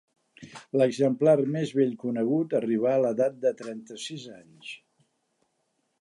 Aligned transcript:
L'exemplar 0.81 1.35
més 1.57 1.73
vell 1.81 1.93
conegut 2.05 2.57
arribà 2.61 2.95
a 2.95 3.03
l'edat 3.05 3.39
de 3.45 3.55
trenta-sis 3.63 4.29
anys. 4.41 4.77